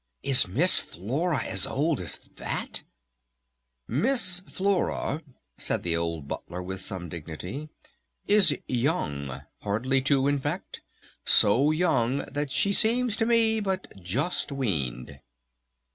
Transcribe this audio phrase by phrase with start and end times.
[0.23, 2.81] "Is Miss Flora as old as that?"
[3.87, 5.21] "Miss Flora,"
[5.59, 7.69] said the old Butler with some dignity,
[8.25, 10.81] "is young hardly two in fact
[11.23, 15.19] so young that she seems to me but just weaned."